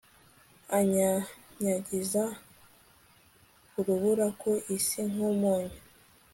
anyanyagiza 0.77 2.23
urubura 3.77 4.27
ku 4.39 4.51
isi 4.75 5.01
nk'umunyu 5.11 5.77